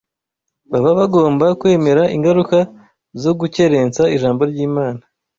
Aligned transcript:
baba 0.71 0.91
bagomba 0.99 1.45
kwemera 1.59 2.03
ingaruka 2.15 2.57
zo 3.21 3.31
gukerensa 3.39 4.01
Ijambo 4.15 4.41
ry’Imana. 4.51 5.01